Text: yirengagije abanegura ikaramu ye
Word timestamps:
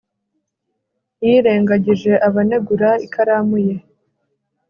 yirengagije 1.23 2.11
abanegura 2.27 2.89
ikaramu 3.05 3.57
ye 3.67 3.75